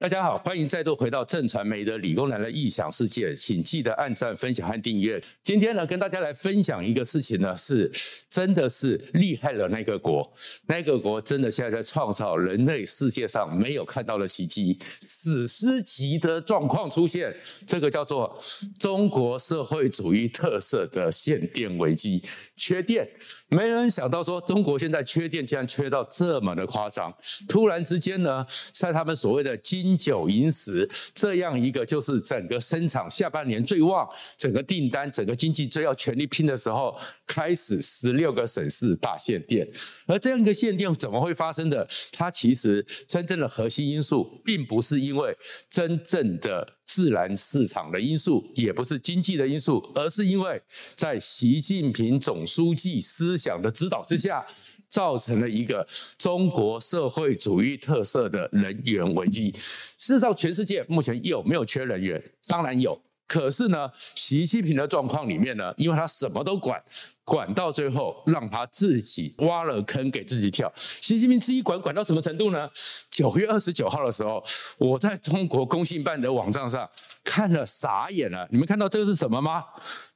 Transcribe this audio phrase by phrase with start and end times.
[0.00, 5.22] 大家好，欢迎再度回到正传媒的理工男的异想世界，请记得按赞、分享和订阅。
[5.42, 7.92] 今天呢，跟大家来分享一个事情呢，是
[8.30, 10.32] 真的是厉害了那个国，
[10.66, 17.36] 那个国真的现在在创造人类世界上没有看到的奇迹，史诗级的状况出现，
[17.66, 18.40] 这个叫做
[18.78, 22.22] 中国社会主义特色的限电危机，
[22.56, 23.06] 缺电，
[23.48, 27.14] 没人想到说中国现在缺电竟然缺到这么的夸张，
[27.46, 34.08] 突然之间呢，在他们所谓的经金九银十这样一个就是整个生产下半年最旺，
[34.38, 39.68] 整个订单、整个经济最要全力拼的时候，开始十六个省市大限电。
[40.06, 41.88] 而这样一个限电怎么会发生的？
[42.12, 45.36] 它其实真正的核心因素，并不是因为
[45.68, 50.62] 真正的自然市场的因素，也不是经济的因素，而是因为
[50.96, 54.46] 在习近平总书记思想的指导之下。
[54.90, 55.86] 造成了一个
[56.18, 59.50] 中国社会主义特色的人员危机。
[59.96, 62.22] 事实上，全世界目前有没有缺人员？
[62.46, 63.00] 当然有。
[63.26, 66.82] 可是呢，习近平的状况里面呢，因为他什么都管，
[67.22, 70.72] 管到最后让他自己挖了坑给自己跳。
[70.76, 72.68] 习近平自己管管到什么程度呢？
[73.08, 74.44] 九月二十九号的时候，
[74.78, 76.90] 我在中国工信办的网站上
[77.22, 78.48] 看了傻眼了。
[78.50, 79.62] 你们看到这个是什么吗？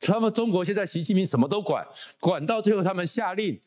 [0.01, 1.87] 他们中国现在习近平什么都管，
[2.19, 3.61] 管到最后他们下令。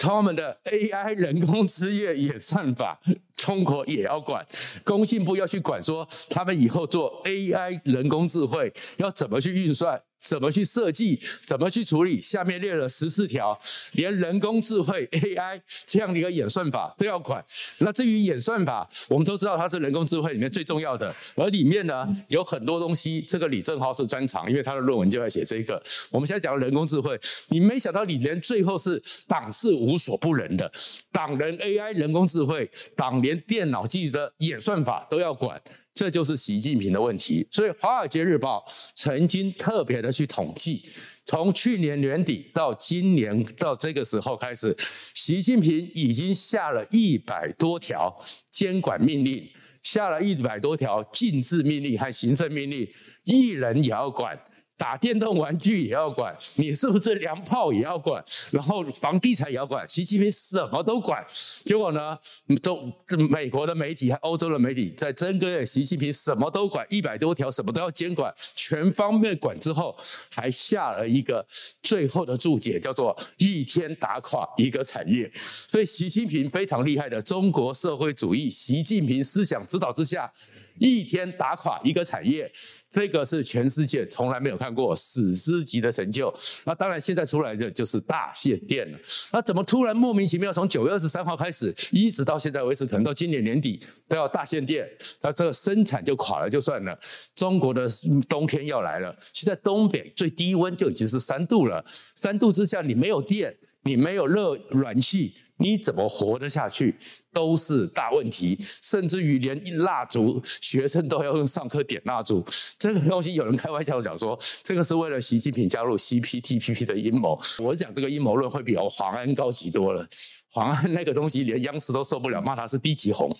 [0.00, 2.98] 他们的 AI 人工智慧演算法，
[3.36, 4.44] 中国也要管，
[4.82, 10.02] 工信部要去管，说他们以后做 AI 人工智慧要怎么去运算。
[10.20, 11.20] 怎么去设计？
[11.42, 12.20] 怎么去处理？
[12.20, 13.58] 下面列了十四条，
[13.92, 17.44] 连人工智慧 AI 这样的一个演算法都要管。
[17.78, 23.24] 那至于演算法，我们都知道它是人工智慧里面最重要的，而里面呢有很多东西。
[23.26, 25.82] 这个李正浩是专长，因为他的论文就在写这个。
[26.10, 27.18] 我们现在讲人工智慧，
[27.48, 30.70] 你没想到你连最后是党是无所不能的，
[31.10, 35.60] 党人 AI 人工智慧，党连电脑技术的演算法都要管。
[36.00, 40.82] 这就是习近平的问题，所以《华尔街日报》曾经特别的去统计，
[41.26, 44.74] 从去年年底到今年到这个时候开始，
[45.12, 48.18] 习近平已经下了一百多条
[48.50, 49.46] 监管命令，
[49.82, 52.88] 下了一百多条禁制命令和行政命令，
[53.24, 54.40] 一人也要管。
[54.80, 61.22] 打电动玩具也要管，你是不是娘炮也要管，然后房地产也要管，习近平什么都管。
[61.66, 62.18] 结果呢，
[62.62, 62.90] 中
[63.28, 69.94] 美国的媒体和欧洲的媒体在争个习近平什么都管，一百多条什么都要监管，全方面管之后，
[70.30, 71.46] 还下了一个
[71.82, 75.30] 最后的注解，叫做一天打垮一个产业。
[75.34, 80.32] 所以习近平非常厉害的中国社会主义，习近平思想指导之下。
[80.80, 82.50] 一天打垮一个产业，
[82.90, 86.34] 这个是全世界从来没有看过史诗级的成就。
[86.64, 88.98] 那当然，现在出来的就是大限电了。
[89.30, 94.88] 那怎么突然莫名其妙从九月二十三号开始，一直到现在为止，可能到今年年底都要大限电？
[95.20, 96.98] 那这个生产就垮了就算了。
[97.36, 97.86] 中国的
[98.26, 101.84] 冬天要来了，现在东北最低温就已经是三度了。
[102.16, 103.54] 三度之下，你没有电，
[103.84, 105.34] 你没有热暖气。
[105.60, 106.96] 你怎么活得下去
[107.32, 112.44] 都是大问题，甚至于连一蜡烛，学生都要用上课点蜡烛。
[112.78, 117.38] 这个东西有人开玩笑讲说，这个是为了习近平加入 CPTPP 的阴谋。
[117.58, 120.08] 我讲这个阴谋论会比我黄安高级多了。
[120.52, 123.30] 黄安那个东西连央视都受不了，骂他是低级红。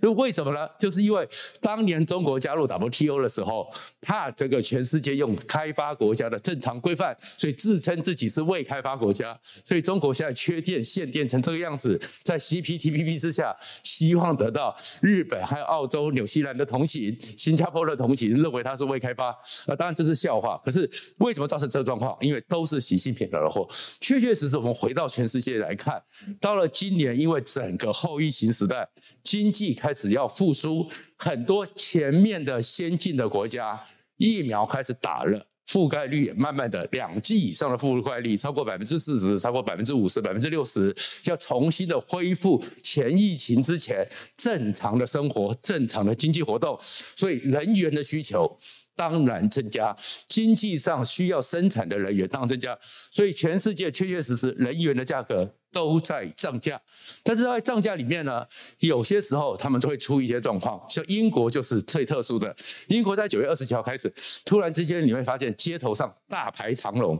[0.00, 0.68] 就为什么呢？
[0.78, 1.26] 就是因为
[1.60, 3.72] 当年中国加入 WTO 的时候，
[4.02, 9.38] 怕这个全世界用开发国家的正常规范，所以自称自己是未开发国家。
[9.64, 19.34] 所以中国现在缺电限电成这个样子，在 CPTPP 之下，希望得到日本、还有澳洲、纽西兰的同情，新加坡的同情，认为它是未开发。
[19.66, 20.60] 那当然这是笑话。
[20.62, 20.88] 可是
[21.18, 22.14] 为什么造成这个状况？
[22.20, 23.66] 因为都是习近平惹的祸。
[24.00, 26.02] 确确实实，我们回到全世界来看。
[26.50, 28.84] 到了今年，因为整个后疫情时代，
[29.22, 33.80] 经济开始要复苏，很多前面的先进的国家
[34.16, 40.92] 疫苗开始打了，覆盖率也慢慢的两剂以上的覆盖率超过百分之四十，超过百分之五十、百分之六十，
[41.26, 44.04] 要重新的恢复前疫情之前
[44.36, 48.58] 正常的生活、正常的经济活动，所以人员的需求。
[49.00, 49.96] 当然增加，
[50.28, 52.78] 经济上需要生产的人员当然增加，
[53.10, 56.78] 所以全世界确确实实人员的价格都在涨价。
[57.22, 58.46] 但是在涨价里面呢，
[58.80, 62.54] 有些时候他们就会出一些状况，像英国就是最特殊的。
[62.88, 64.12] 英国在九月二十七号开始，
[64.44, 67.18] 突然之间你会发现街头上大排长龙，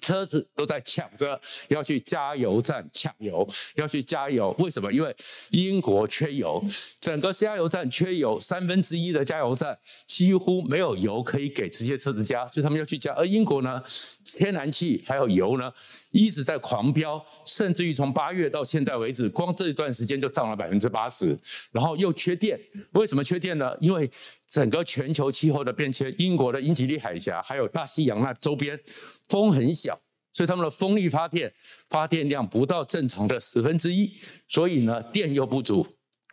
[0.00, 4.54] 车子都在抢着要去加油站抢油，要去加油。
[4.58, 4.92] 为什么？
[4.92, 5.14] 因为
[5.50, 6.62] 英国缺油，
[7.00, 13.12] 整个加油站缺油，三分之一的加油站几乎没有油可以给这些车子加，所以他们要去加。
[13.14, 13.82] 而英国呢，
[14.24, 15.72] 天然气还有油呢，
[16.10, 21.38] 一直在狂飙，甚至于从八月到现在为止，光这一段时间就涨了百分之八十。
[21.72, 22.60] 然后又缺电，
[22.92, 23.74] 为什么缺电呢？
[23.80, 24.10] 因为
[24.54, 28.78] 整个全球气候的变迁，英国的英吉利海峡还有大西洋那周边。
[29.26, 29.98] 风很小，
[30.32, 31.52] 所以他们的风力发电
[31.90, 34.12] 发电量不到正常的十分之一，
[34.46, 35.84] 所以呢，电又不足。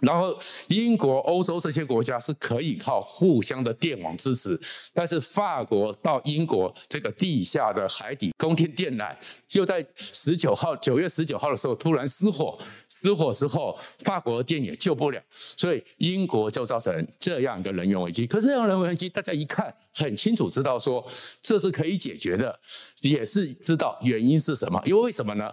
[0.01, 0.38] 然后
[0.68, 4.59] 英国、欧洲这些国家是可以靠互相的电网支持，
[4.94, 9.15] 但是法国到英国这个地下的海底供电电缆，
[9.53, 12.59] 又在十九号九月十九号的时候突然失火。
[13.01, 18.27] 失火之后，法国的电也救不了，所以英国就造成这样一个能源危机。
[18.27, 21.03] 可是这样的能源危机，大家一看很清楚，知道说
[21.42, 22.59] 这是可以解决的，
[23.01, 24.80] 也是知道原因是什么。
[24.86, 25.51] 因为为什么呢？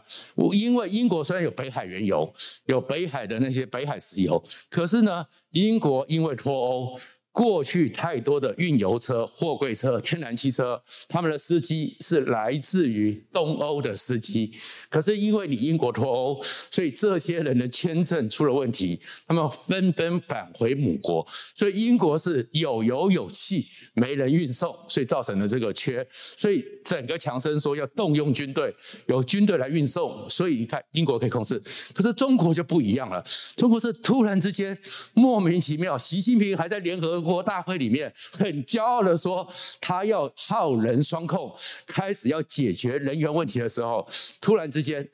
[0.52, 2.30] 因为英国虽然有北海原油，
[2.66, 6.98] 有北海的那些北海石油，可是呢，英国因为脱欧。
[7.38, 14.50] 过去太多的运油车、货柜车、天然气车，他们的司机是来自于东欧的司机。
[14.90, 21.24] 可是因为你英国脱欧，所以这些人的签证出了问题，他们纷纷返回母国。
[21.54, 26.04] 所以英国是有油有气，没人运送，所以造成了这个缺。
[26.10, 28.74] 所以整个强生说要动用军队，
[29.06, 30.28] 由军队来运送。
[30.28, 31.62] 所以你看英国可以控制，
[31.94, 33.24] 可是中国就不一样了。
[33.54, 34.76] 中国是突然之间
[35.14, 39.46] 莫名其妙，习近平还在联合国大会里面很骄傲的说，
[39.80, 41.54] 他要耗人双控，
[41.86, 44.08] 开始要解决人员问题的时候，
[44.40, 45.06] 突然之间，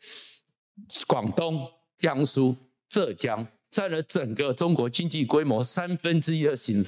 [1.09, 1.69] 广东、
[1.99, 2.57] 江苏、
[2.89, 6.81] 浙江占了整个中国经济规模三分之一的省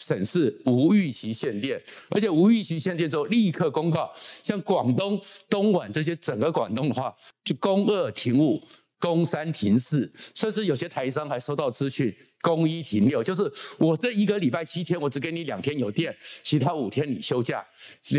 [0.00, 1.80] 省市无预期限电，
[2.10, 7.14] 而且无预期限电之后立刻公告，像广东东莞这些整个广东的话，
[7.44, 8.60] 就供二停五。
[9.02, 17.58] 工三停四，甚至有些台商还收到资讯，工一停六，就是我这一个礼拜七天，我只给你两天有电，其他五天你休假；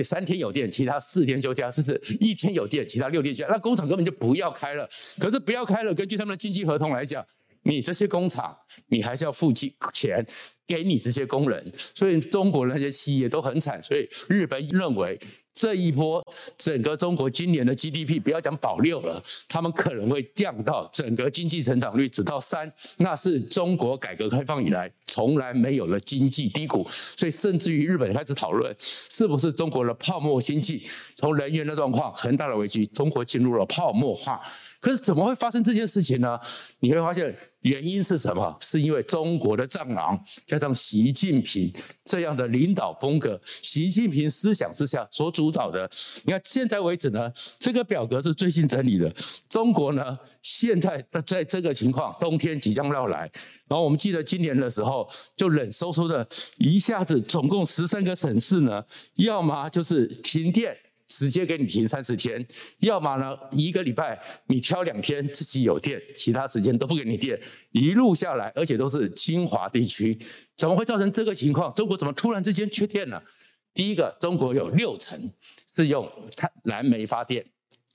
[0.03, 3.49] 三天有电，其他四天休假，甚至一天有电，其他六天休假。
[3.49, 4.85] 那工厂根本就不要开了。
[5.21, 7.25] 可是不要开了，根据他们的经济合同来讲，
[7.63, 8.53] 你这些工厂，
[8.87, 10.27] 你还是要付钱
[10.67, 11.71] 给你这些工人。
[11.93, 13.81] 所以中国那些企业都很惨。
[13.81, 15.19] 所以日本认为。
[15.55, 16.25] 这一波
[16.57, 34.41] 整个中国今年的 GDP 不要讲保六了，他们可能会降到整个经济成长率只到三，那是中国改革开放以来从来没有了经济低谷，所以甚至于日本开始讨论是不是中国的泡沫经济，从人员的状况很大的危机，中国进入了泡沫化。
[34.81, 36.39] 可是怎么会发生这件事情呢？
[36.79, 38.55] 你会发现原因是什么？
[38.61, 41.73] 是因为中国的战狼加上习近平
[42.05, 45.89] 这样的领导风格，习近平思想之下所主导的。
[46.25, 49.13] 你看现在为止呢，这个表格是最新整理的。
[49.49, 53.19] 中国呢，现在在在这个情况，冬天即将要来，
[53.67, 56.27] 然后我们记得今年的时候，就冷飕飕的
[56.57, 58.83] 一下子，总共十三个省市呢，
[59.15, 60.75] 要么就是停电。
[61.07, 62.45] 直接给你停三十天，
[62.79, 67.39] 要么呢，一个礼拜你挑两天自己有电，其他时间都不给你电，
[67.71, 70.17] 一路下来，而且都是精华地区，
[70.55, 71.73] 怎么会造成这个情况？
[71.75, 73.21] 中国怎么突然之间缺电呢？
[73.73, 75.31] 第一个，中国有六成
[75.75, 77.43] 是用它燃煤发电，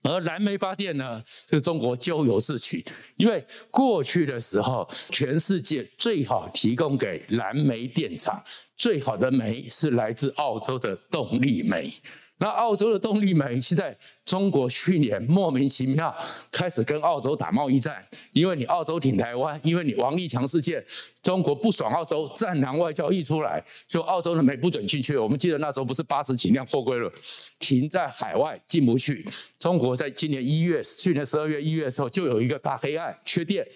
[0.03, 2.85] 而燃煤发电呢，是中国咎由自取，
[3.17, 8.43] 因为过去的时候，全世界最好提供给燃煤电厂
[8.77, 11.91] 最好的煤是来自澳洲的动力煤。
[12.39, 16.15] 那澳洲的动力煤，现在中国去年莫名其妙
[16.53, 20.85] 开始跟澳洲打贸易战，因为你澳洲挺台湾，因为你王立强事件，
[21.23, 25.17] 中国不爽澳洲，战狼外交一出来，就澳洲的煤不准进去。
[25.17, 27.13] 我们记得那时候不是八十几辆货柜轮
[27.59, 29.27] 停在海外进不去。
[29.59, 33.67] 中国在今年一月，去年十二月一月的时候就有一个大黑暗，缺电。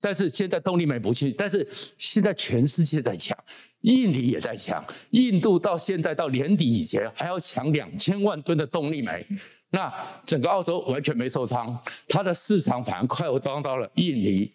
[0.00, 1.66] 但是现在动力煤不去，但是
[1.98, 3.36] 现在全世界在抢。
[3.82, 9.24] 印尼也在抢，印度到现在到年底以前还要抢两千万吨的动力煤，
[9.70, 9.92] 那
[10.26, 11.78] 整个澳洲完全没受伤，
[12.08, 14.50] 它的市场反而快要装到了印尼，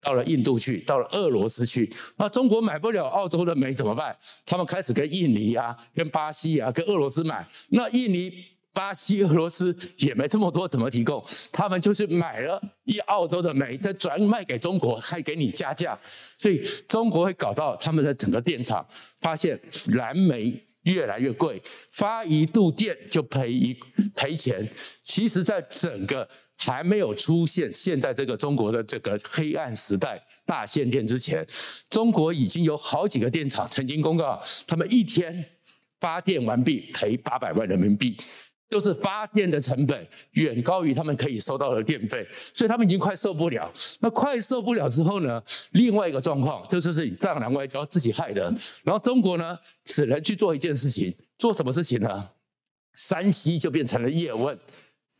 [0.00, 4.16] 到了印度去，到了俄罗斯去，那中国买不了澳洲的煤怎么办？
[4.46, 8.32] 他们开始跟印尼啊、跟巴西啊、跟俄罗斯买，那印尼。
[8.80, 11.22] 巴西、俄罗斯也没这么多，怎么提供？
[11.52, 15.96] 他们就是买了一澳洲的煤，再转卖给中国，还给你加价，
[16.38, 18.82] 所以中国会搞到他们的整个电厂，
[19.20, 21.60] 发现燃煤越来越贵，
[21.92, 23.76] 发一度电就赔一
[24.16, 24.66] 赔钱。
[25.02, 31.46] 其实，在整个还没有出现现在这个中国的这个黑暗时代大限电之前，
[31.90, 35.44] 中国已经有好几个电厂曾经公告，他们一天
[36.00, 38.16] 发电完毕赔八百万人民币。
[38.70, 42.24] 就是发电的成本远高于他们可以收到的电费，
[42.54, 43.70] 所以他们已经快受不了。
[43.98, 45.42] 那快受不了之后呢？
[45.72, 48.42] 另外一个状况，这就是你藏南外交自己害的。
[48.84, 52.28] 然后中国呢，只能去做一件事情，做什么事情呢？
[52.94, 54.56] 山西就变成了叶问。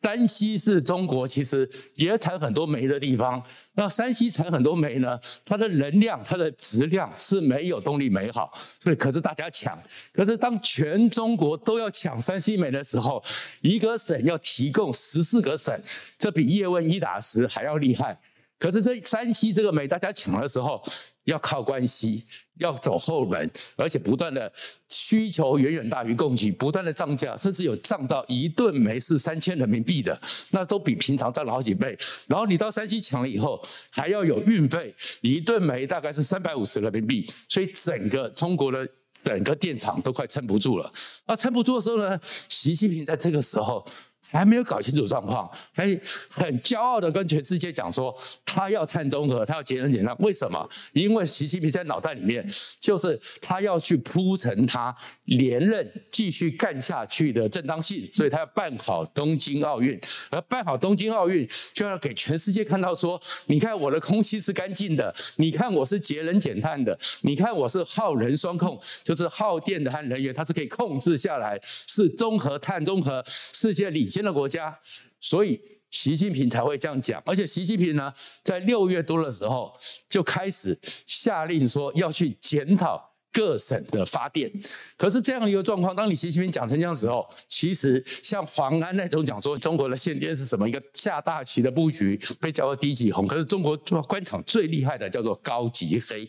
[0.02, 3.42] 山西是中国其实也产很多煤的地方。
[3.74, 9.78] 那山西产很多煤呢，它的能量、它的质量是没有动力煤好，所以可是大家抢。
[10.12, 13.22] 可是当全中国都要抢山西煤的时候，
[13.60, 15.78] 一个省要提供十四个省，
[16.18, 18.18] 这比叶问一打十还要厉害。
[18.58, 20.82] 可是这山西这个煤大家抢的时候，
[21.30, 22.24] 要靠关系，
[22.58, 24.52] 要走后门，而且不断的
[24.88, 30.20] 需求远远大于供给，不断的涨价，甚至有涨到一顿煤是三千人民币的，
[30.50, 31.96] 那都比平常涨了好几倍。
[32.26, 38.86] 然后你到山西抢了以后，还要有运费，一顿煤大概是三百五十人民币，所以整个中国的
[39.22, 40.92] 整个电厂都快撑不住了。
[41.26, 42.18] 那撑不住的时候呢，
[42.48, 43.86] 习近平在这个时候。
[44.30, 45.84] 还没有搞清楚状况，还
[46.30, 50.16] 很骄傲的跟全世界讲说，他要碳中和，他要节能减碳。
[50.20, 50.68] 为什么？
[50.92, 52.46] 因为习近平在脑袋里面
[52.80, 54.94] 就是他要去铺陈他
[55.24, 59.98] 连任继续干下去的正当性，所以他要办好东京奥运。
[60.30, 74.78] 而办好东京奥运，就要给全世界看到说，你看我的空气是干净的，你看我是节能减碳的，你看我是耗能双控，就是耗电的和能源，它是可以控制下来，是综合碳中和世界领先新的国家，
[75.18, 75.58] 所以
[75.90, 77.22] 习近平才会这样讲。
[77.24, 78.12] 而且习近平呢，
[78.44, 79.74] 在六月多的时候
[80.10, 84.50] 就开始下令说要去检讨各省的发电。
[84.96, 93.26] 可是这样一个状况，当你习近平讲成这样的时候，其实像黄安那种讲说中国的限电是什么一个下大棋的布局，被叫做低级红。
[93.26, 93.76] 可是中国
[94.08, 96.28] 官场最厉害的叫做高级黑。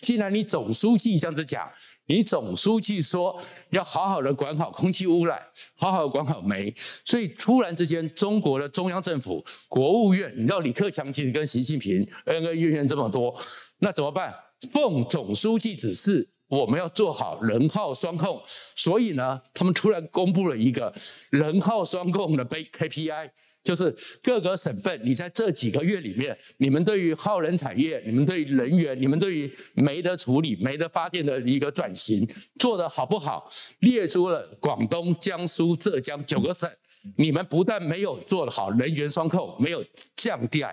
[0.00, 1.68] 既然你总书记这样子讲。
[2.10, 3.38] 你总书记说
[3.68, 5.38] 要好好的管好空气污染，
[5.76, 6.72] 好好的管好煤，
[7.04, 13.38] 所以突然之间，中国的中央政府、国务院，你知道李克强其实跟习近平恩恩怨怨这么多，
[13.80, 14.34] 那怎么办？
[14.72, 18.42] 奉总书记指示，我们要做好能耗双控，
[18.74, 20.92] 所以呢，他们突然公布了一个
[21.32, 23.30] 能耗双控的 KPI。
[23.64, 32.26] 就是各个省份，你在这几个月里面，你们对于耗能产业、你们对于能源、你们对于煤的处理、煤的发电的一个转型
[32.58, 33.50] 做得好不好？
[33.80, 36.70] 列出了广东、江苏、浙江九个省，
[37.18, 39.84] 你们不但没有做得好能源双控，没有
[40.16, 40.64] 降低，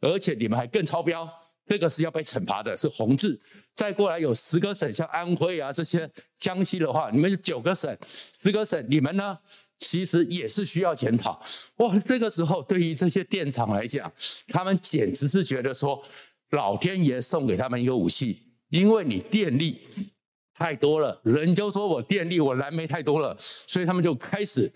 [0.00, 1.28] 而且你们还更超标，
[1.66, 3.40] 这个是要被惩罚的，是红字。
[3.76, 7.96] 再过来有十个省，像安徽啊这些、江西的话，你们九个省、
[8.36, 9.38] 十个省，你们呢？
[9.78, 11.38] 其实也是需要检讨
[11.76, 11.98] 哇！
[11.98, 14.10] 这个时候，对于这些电厂来讲，
[14.48, 16.02] 他们简直是觉得说，
[16.52, 18.40] 老天爷送给他们一个武器，
[18.70, 19.78] 因为你电力
[20.54, 24.72] 太多了，人就说我电力我燃煤太多了，所以他们就开始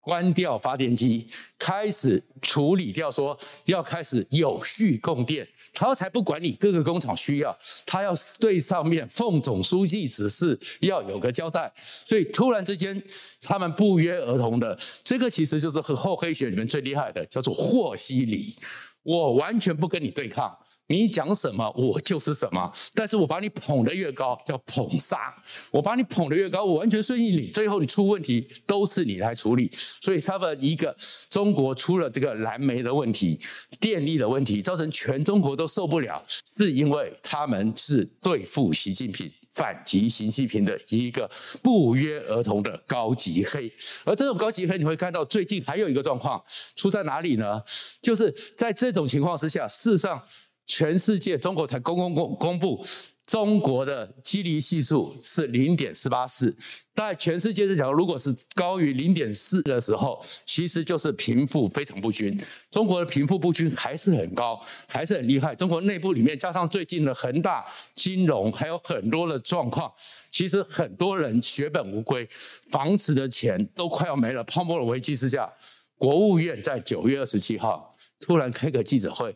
[0.00, 1.26] 关掉发电机，
[1.58, 5.48] 开始处理掉，说要开始有序供电。
[5.72, 13.02] 他才不管你各个工厂需要，他要对上面奉总书记指示要有个交代，所以突然之间
[13.40, 18.54] 他们不约而同的，这个其实就是和厚黑学里面最厉害的，叫做和稀泥，
[19.02, 20.56] 我完全不跟你对抗。
[20.88, 22.70] 你讲什么，我就是什么。
[22.94, 25.34] 但是我把你捧得越高，叫捧杀。
[25.70, 27.46] 我把你捧得越高，我完全顺应你。
[27.46, 29.70] 最后你出问题，都是你来处理。
[29.72, 30.94] 所以他们一个
[31.30, 33.40] 中国出了这个燃煤的问题、
[33.80, 36.22] 电力的问题，造成全中国都受不了，
[36.56, 41.30] 是因为他们是对付习近平、反击习近平的一个
[41.62, 43.72] 不约而同的高级黑。
[44.04, 46.42] 而这种高级黑，你会看到最近还有一个状况
[46.76, 47.62] 出在哪里呢？
[48.02, 50.22] 就是在这种情况之下，事实上。
[50.66, 52.84] 全世界，中国才公公公公布，
[53.26, 56.56] 中国的基尼系数是零点四八四。
[56.94, 62.38] 在全世界是讲，如果是高于零点四的时候，其实就是贫富非常不均。
[62.70, 65.54] 中国的贫富不均还是很高，还是很厉害。
[65.54, 69.92] 中国内部里面加上最近的恒大金融，还有很多的状况，
[70.30, 72.26] 其实很多人血本无归，
[72.70, 74.42] 房子的钱都快要没了。
[74.44, 75.50] 泡沫的危机之下，
[75.96, 79.34] 国务院在九月二十七号突然开个记者会。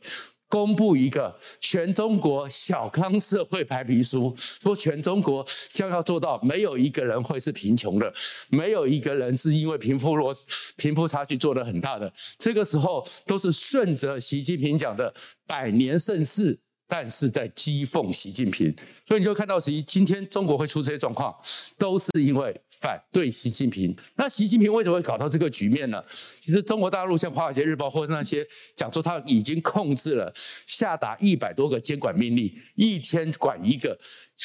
[0.56, 5.44] 公布一个全中国小康社会白皮书，说全中国
[5.75, 8.10] 将要做到没有一个人会是贫穷的，
[8.48, 10.34] 没有一个人是因为贫富落
[10.78, 12.10] 贫富差距做得很大的。
[12.38, 15.12] 这个时候都是顺着习近平讲的
[15.46, 16.58] 百年盛世，
[16.88, 18.75] 但是在讥讽习近平。
[19.06, 21.36] 所以你就看到，实际今天中国会出这些状况，
[21.76, 23.97] 都是因为反对习近平。
[24.16, 26.02] 那习近平为什么会搞到这个局面呢？
[26.40, 30.33] 其实中国大陆像《华尔街日报》或者那些讲说他已经控制了，
[30.66, 33.99] 下达一百多个监管命令，一天管一个，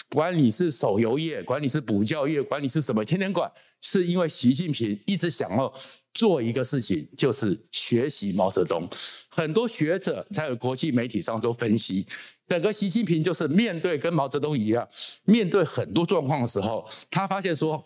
[0.09, 5.73] 管你是手游业，管你是补教业，管你是什么，天天管，是因为习近平一直想要。
[6.13, 8.85] 做一个事情就是学习毛泽东，
[9.29, 12.05] 很多学者在国际媒体上都分析，
[12.49, 14.85] 整个习近平就是面对跟毛泽东一样，
[15.23, 17.81] 面对很多状况的时候，他发现说。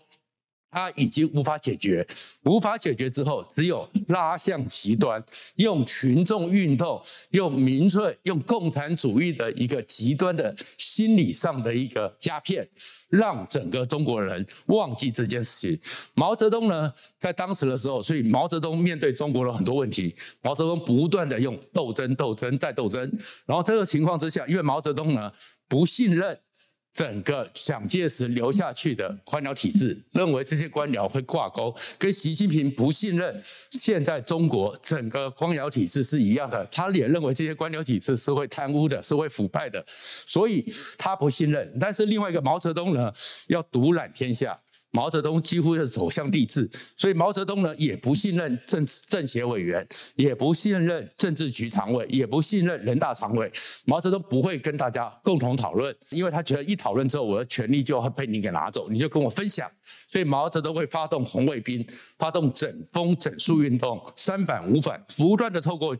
[0.75, 2.05] 他已经无法解决，
[2.43, 5.23] 无法解决之后，只有拉向极端，
[5.55, 12.67] 用群众运动，用民粹，用共产主义的一个极端的心理上的一个鸦片，
[13.07, 15.79] 让整个中国人忘记这件事情。
[16.13, 22.99] 毛泽东呢，在当时的时候，所以毛泽东面对中国的很多问题，毛泽东不断的用斗争、斗争再斗争，
[23.45, 25.31] 然后这个情况之下，因为毛泽东呢
[25.69, 26.37] 不信任。
[26.95, 36.65] 整个蒋介石留下去的官僚体制，认为这些官僚会挂钩，跟习近平不信任现在中国整个官僚体制是一样的。
[36.71, 40.65] 他也认为这些官僚体制是会贪污的，是会腐败的，所以
[40.97, 41.77] 他不信任。
[41.79, 43.13] 但是另外一个毛泽东呢，
[43.49, 44.57] 要独揽天下。
[44.95, 49.85] 毛泽东几乎是走向帝制，所以毛泽东呢也不信任政治政协委员，
[50.15, 53.51] 也不信任政治局常委，也不信任人大常委。
[53.83, 59.69] 毛泽东不会跟大家共同讨论，因为他觉得一讨论之后，我的权力就会被你给拿走，你就跟我分享。
[60.07, 61.85] 所以毛泽东会发动红卫兵，
[62.17, 65.93] 发动整风整肃运动，三反五反，不断的透过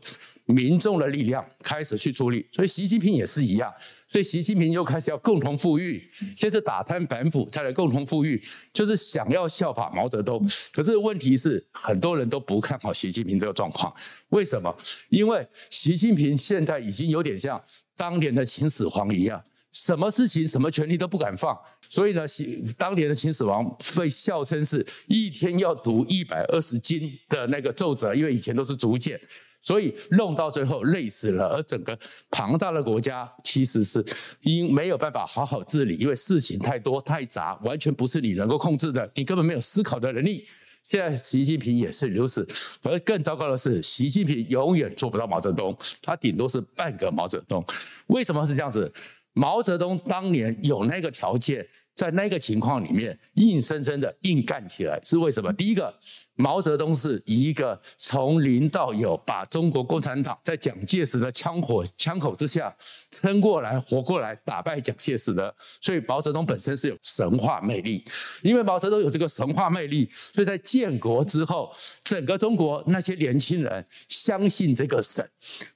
[0.46, 2.46] 民众的力量开始去处理。
[2.50, 3.70] 所以习近平也是一样。
[4.08, 8.40] 所以习近平又开始要共同富裕，先是打贪反腐，再来共同富裕，
[8.72, 10.40] 就是想要效法毛泽东。
[10.72, 13.92] 可是问题是，很多人都不看好习近平这个状况。
[14.28, 14.72] 为什么？
[15.08, 17.60] 因为习近平现在已经有点像
[17.96, 21.58] 当年的秦始皇一样，什么事情、什么权力都不敢放。
[21.88, 23.64] 所以呢，习当年的秦始皇
[23.96, 29.20] 被笑称是一天要读一百二十斤的那个奏折，因为以前都是竹简。
[29.66, 31.98] 所以弄到最后累死了，而整个
[32.30, 34.04] 庞大的国家其实是
[34.42, 40.46] 因没有办法好好治理，因为事情太多太杂，完全不是你能够控制的，你根本没有思考的能力。
[40.84, 42.46] 现在习近平也是如此，
[42.84, 47.64] 而更糟糕的是，习近平永远做不到毛泽东，他顶多是半个毛泽东。
[48.06, 48.92] 为什么是这样子？
[49.32, 51.66] 毛泽东当年有那个条件。
[51.96, 55.50] 在那个情况里面，硬生生的硬干起来是为什么？
[55.54, 55.92] 第一个，
[56.34, 62.76] 毛泽东是一个从零到有，把中国共产党在蒋介石的枪火枪口之下
[63.10, 65.52] 撑过来、活过来、打败蒋介石的。
[65.80, 68.04] 所以毛泽东本身是有神话魅力，
[68.42, 71.72] 因为毛泽东有这个神话魅力，所以在建国之后，
[72.04, 75.26] 整个中国那些年轻人相信这个神。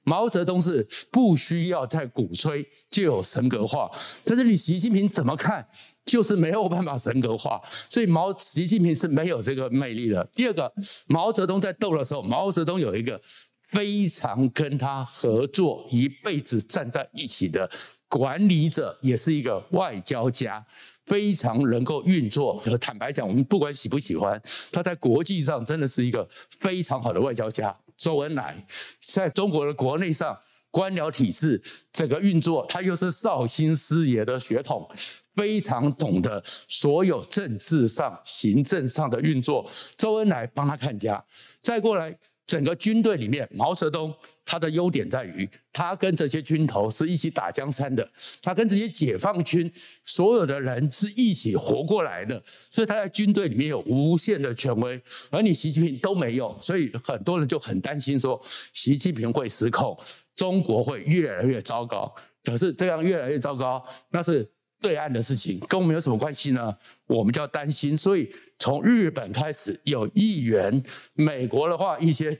[0.03, 3.89] 毛泽东是不需要再鼓吹就有神格化，
[4.23, 5.67] 但是你习近平怎么看？
[6.05, 10.27] 就是没有办法神格化，所以毛习近平是没有这个魅力的。
[10.35, 10.71] 第二个，
[11.07, 13.21] 毛泽东在斗的时候，毛泽东有一个
[13.69, 17.69] 非常跟他合作一辈子站在一起的
[18.09, 20.65] 管理者，也是一个外交家，
[21.05, 22.61] 非常能够运作。
[22.81, 26.27] 坦白讲，我们不管喜不喜欢，他在国际上真的是一个
[26.59, 27.73] 非常好的外交家。
[27.95, 28.65] 周恩来
[28.99, 30.35] 在中国的国内上
[30.71, 31.61] 官僚体制
[31.93, 34.89] 整个运作，他又是绍兴师爷的血统。
[35.35, 41.23] 非常懂得所有政治上、行政上的运作，周恩来帮他看家。
[41.61, 42.15] 再过来，
[42.45, 44.13] 整个军队里面，毛泽东
[44.43, 48.05] 他的优点在于，他跟这些军头是一起打江山的，
[48.41, 49.71] 他跟这些解放军
[50.03, 58.41] 所有的人是一起活过来的，所以他在军队里面有无限的权威，而你习近平都没有，所以很多人就很担心说，
[58.73, 59.97] 习近平会失控，
[60.35, 62.13] 中国会越来越糟糕。
[62.43, 64.51] 可是这样越来越糟糕，那是。
[64.81, 66.75] 对岸的事情跟我们有什么关系呢？
[67.05, 67.95] 我们就要担心。
[67.95, 72.35] 所以从日本开始有议员，美国的话一些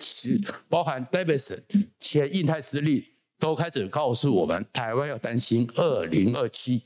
[0.68, 1.62] 包含 Davidson
[2.00, 3.04] 前印太司令
[3.40, 6.84] 都开始告诉我们，台湾要担心二零二七，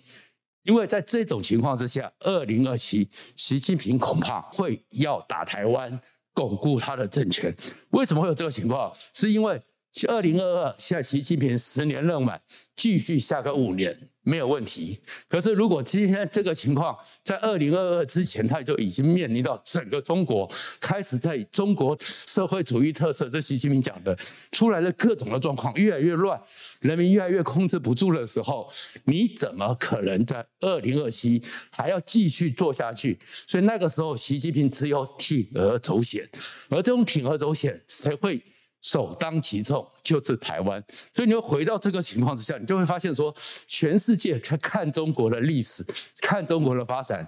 [0.64, 6.00] 因为在这种情况之下，二零二七习近平恐怕会要打台湾，
[6.34, 7.56] 巩固他的政权。
[7.92, 8.94] 为什么会有这个情况？
[9.14, 9.62] 是因为
[10.08, 12.42] 二零二二下习近平十年任满，
[12.76, 13.98] 继续下个五年。
[14.28, 15.00] 没有问题。
[15.30, 24.18] 可是，如果今天这个情况在二零二二之前，他就已经面临到整个中国开始在中国社会主义特色，这习近平讲的
[24.52, 26.42] 出来了各种的状况，越来越乱，
[26.82, 28.68] 人民越来越控制不住的时候，
[29.04, 33.20] 你怎么可能在二零二七还要继续做下去？
[33.48, 36.28] 所以那个时候，习近平只有铤而走险，
[36.70, 38.42] 而这种铤而走险，谁会？
[38.86, 40.84] 首当其冲就是台湾，
[41.16, 45.84] 所以你会回到这个情况之下，你就会发现说，全世界看中国的历史，
[46.22, 47.28] 看中国的发展，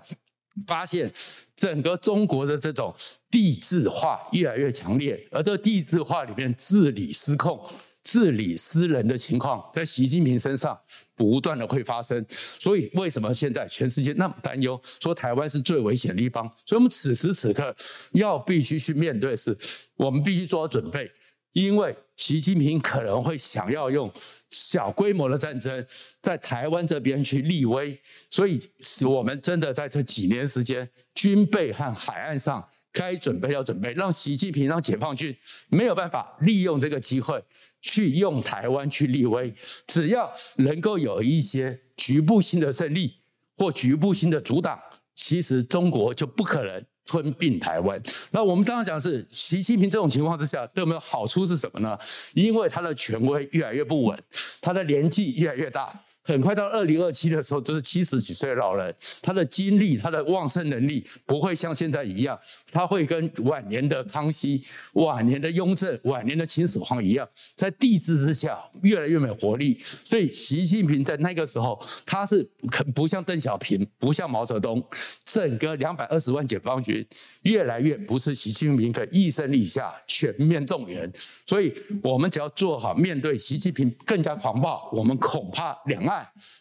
[0.68, 1.12] 发现
[1.56, 2.94] 整个中国的这种
[3.32, 7.60] 地制化越来越强烈，而这个帝制化里面治理失控、
[8.04, 10.80] 治理失人的情况，在习近平身上
[11.16, 12.24] 不断的会发生。
[12.30, 16.46] 所以，为什么现在全世界那么担忧，说台湾是最危险的地方？
[16.68, 17.76] 所以我们此时此刻
[18.12, 19.58] 要必须去面对的是，
[19.96, 21.12] 我们必须做好准备。
[21.54, 24.12] 因为习近平可能会想要用
[24.50, 25.86] 小规模的战争
[26.22, 35.36] 在台湾这边去立威，所以使我们真的在这几年时间，军备和海岸上该准备要准备，让习近平让解放军
[35.70, 37.44] 没有办法利用这个机会
[37.82, 39.54] 去用台湾去立威。
[39.88, 43.16] 只要能够有一些局部性的胜利
[43.58, 44.80] 或局部性的阻挡，
[45.16, 46.86] 其实中国就不可能。
[47.08, 48.00] 吞并台湾，
[48.32, 51.98] 那我们刚刚讲是习近平这种情况之下，对我们的好处是什么呢？
[52.36, 54.22] 因为他的权威越来越不稳，
[54.62, 55.98] 他的年纪越来越大。
[56.28, 62.38] 很快到二零二七的时候，就是七十几岁的老人，他的精力、他的旺盛能力不会像现在一样，
[62.70, 64.62] 他会跟晚年的康熙、
[64.94, 69.80] 晚年的雍正、晚年的秦始皇一样，在帝制之下越来越没活力。
[69.80, 74.86] 所以习近平在那个时候，他是可不像邓小平，不像毛泽东，
[75.24, 77.08] 整个两百二十万解放军
[77.44, 81.10] 越来越不是习近平可以一声令下全面动员。
[81.46, 86.17] 所以我们只要做好面对习近平更加狂暴，我们恐怕两岸。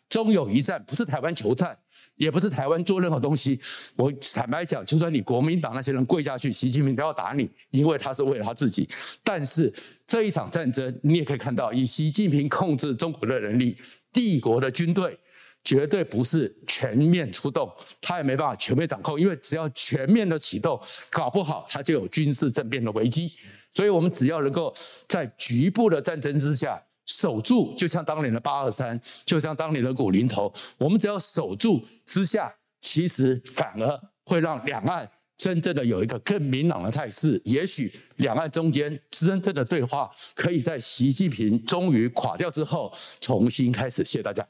[0.09, 1.77] 终有一战，不是台湾求战，
[2.17, 3.61] 也不是台湾做任何东西。
[3.97, 8.89] 我坦白讲，就算你国民党那些人跪下去，习近平都要打你，因为他是为了他自己。
[9.23, 9.73] 但是
[10.07, 13.77] 这一场战争，你也可以看到，以习近平控制中国的能力，
[14.13, 15.19] 帝国的军队
[15.63, 23.33] 绝对不是全面出动，他也没办法全面掌控，因为只要全面的启动，搞不好他就有军事政变的危机。
[23.73, 24.75] 所以我们只要能够
[25.07, 26.83] 在局部的战争之下。
[27.07, 37.41] 守住，就像当年的八二三，就像当年的古林头，我们只要守住之下，其实反而会让两岸真正的有一个更明朗的态势。
[37.45, 44.05] 也许两岸中间真正的对话，可以在习近平终于垮掉之后重新开始。
[44.05, 44.47] 谢谢大家。